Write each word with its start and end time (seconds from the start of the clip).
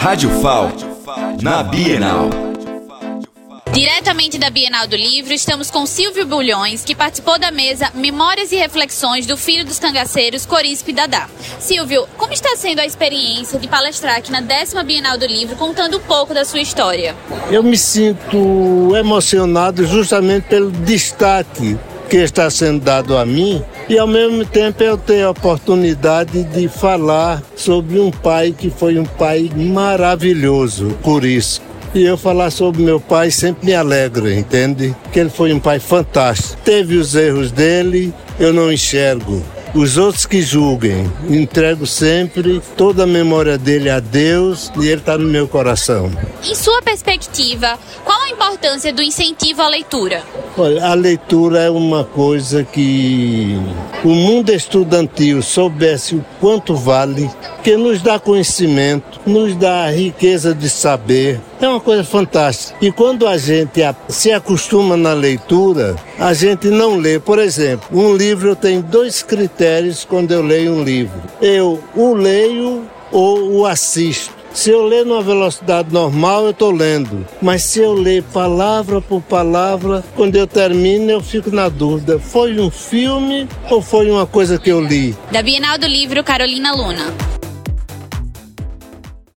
Rádio 0.00 0.30
FAL, 0.40 0.70
na 1.42 1.60
Bienal. 1.60 2.30
Diretamente 3.72 4.38
da 4.38 4.48
Bienal 4.48 4.86
do 4.86 4.94
Livro, 4.94 5.32
estamos 5.32 5.72
com 5.72 5.84
Silvio 5.86 6.24
Bulhões, 6.24 6.84
que 6.84 6.94
participou 6.94 7.36
da 7.36 7.50
mesa 7.50 7.90
Memórias 7.94 8.52
e 8.52 8.56
Reflexões 8.56 9.26
do 9.26 9.36
Filho 9.36 9.64
dos 9.64 9.80
Cangaceiros, 9.80 10.46
Corispe 10.46 10.92
Dadá. 10.92 11.28
Silvio, 11.58 12.08
como 12.16 12.32
está 12.32 12.54
sendo 12.54 12.78
a 12.78 12.86
experiência 12.86 13.58
de 13.58 13.66
palestrar 13.66 14.18
aqui 14.18 14.30
na 14.30 14.40
décima 14.40 14.84
Bienal 14.84 15.18
do 15.18 15.26
Livro, 15.26 15.56
contando 15.56 15.96
um 15.98 16.02
pouco 16.02 16.32
da 16.32 16.44
sua 16.44 16.60
história? 16.60 17.16
Eu 17.50 17.64
me 17.64 17.76
sinto 17.76 18.94
emocionado 18.96 19.84
justamente 19.84 20.44
pelo 20.44 20.70
destaque 20.70 21.76
que 22.08 22.16
está 22.16 22.50
sendo 22.50 22.80
dado 22.80 23.16
a 23.16 23.24
mim 23.24 23.62
e 23.88 23.98
ao 23.98 24.06
mesmo 24.06 24.44
tempo 24.44 24.82
eu 24.82 24.96
tenho 24.96 25.28
a 25.28 25.30
oportunidade 25.30 26.42
de 26.44 26.68
falar 26.68 27.42
sobre 27.54 27.98
um 27.98 28.10
pai 28.10 28.54
que 28.56 28.70
foi 28.70 28.98
um 28.98 29.04
pai 29.04 29.50
maravilhoso 29.54 30.96
por 31.02 31.24
isso. 31.24 31.62
E 31.94 32.04
eu 32.04 32.18
falar 32.18 32.50
sobre 32.50 32.82
meu 32.82 33.00
pai 33.00 33.30
sempre 33.30 33.66
me 33.66 33.74
alegra, 33.74 34.34
entende? 34.34 34.94
Que 35.10 35.20
ele 35.20 35.30
foi 35.30 35.52
um 35.52 35.58
pai 35.58 35.80
fantástico. 35.80 36.60
Teve 36.62 36.96
os 36.96 37.14
erros 37.14 37.50
dele, 37.50 38.12
eu 38.38 38.52
não 38.52 38.70
enxergo. 38.70 39.42
Os 39.74 39.96
outros 39.96 40.26
que 40.26 40.42
julguem, 40.42 41.10
entrego 41.28 41.86
sempre 41.86 42.60
toda 42.76 43.04
a 43.04 43.06
memória 43.06 43.56
dele 43.56 43.88
a 43.90 44.00
Deus 44.00 44.70
e 44.78 44.86
ele 44.86 45.00
está 45.00 45.16
no 45.16 45.26
meu 45.26 45.46
coração. 45.46 46.10
Em 46.44 46.54
sua 46.54 46.80
perspectiva, 46.82 47.76
qual 48.04 48.22
a 48.22 48.30
importância 48.30 48.92
do 48.92 49.02
incentivo 49.02 49.60
à 49.60 49.68
leitura? 49.68 50.22
Olha, 50.56 50.86
a 50.86 50.94
leitura 50.94 51.62
é 51.62 51.70
uma 51.70 52.04
coisa 52.04 52.62
que 52.62 53.58
o 54.04 54.08
mundo 54.08 54.52
estudantil 54.52 55.42
soubesse 55.42 56.14
o 56.14 56.24
quanto 56.40 56.76
vale, 56.76 57.28
que 57.64 57.76
nos 57.76 58.00
dá 58.00 58.20
conhecimento, 58.20 59.20
nos 59.26 59.56
dá 59.56 59.90
riqueza 59.90 60.54
de 60.54 60.70
saber. 60.70 61.40
É 61.60 61.68
uma 61.68 61.80
coisa 61.80 62.04
fantástica. 62.04 62.78
E 62.80 62.92
quando 62.92 63.26
a 63.26 63.36
gente 63.36 63.80
se 64.08 64.30
acostuma 64.30 64.96
na 64.96 65.12
leitura, 65.14 65.96
a 66.18 66.32
gente 66.32 66.68
não 66.68 66.96
lê. 66.96 67.18
Por 67.18 67.40
exemplo, 67.40 67.88
um 67.92 68.14
livro 68.14 68.50
eu 68.50 68.56
tenho 68.56 68.80
dois 68.80 69.24
critérios 69.24 70.04
quando 70.04 70.30
eu 70.30 70.42
leio 70.42 70.72
um 70.72 70.84
livro. 70.84 71.20
Eu 71.42 71.82
o 71.96 72.14
leio 72.14 72.88
ou 73.10 73.52
o 73.52 73.66
assisto. 73.66 74.37
Se 74.52 74.70
eu 74.70 74.84
ler 74.84 75.04
numa 75.04 75.22
velocidade 75.22 75.92
normal, 75.92 76.44
eu 76.44 76.50
estou 76.50 76.70
lendo. 76.70 77.26
Mas 77.40 77.62
se 77.62 77.80
eu 77.80 77.92
ler 77.92 78.22
palavra 78.22 79.00
por 79.00 79.22
palavra, 79.22 80.02
quando 80.16 80.36
eu 80.36 80.46
termino, 80.46 81.10
eu 81.10 81.22
fico 81.22 81.50
na 81.50 81.68
dúvida: 81.68 82.18
foi 82.18 82.58
um 82.58 82.70
filme 82.70 83.48
ou 83.70 83.80
foi 83.80 84.10
uma 84.10 84.26
coisa 84.26 84.58
que 84.58 84.70
eu 84.70 84.80
li? 84.80 85.16
Da 85.30 85.42
Bienal 85.42 85.78
do 85.78 85.86
Livro, 85.86 86.24
Carolina 86.24 86.72
Luna. 86.72 87.37